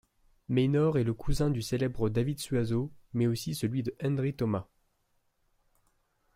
[0.49, 4.67] Maynor est le cousin du célèbre David Suazo mais aussi celui de Hendry Thomas.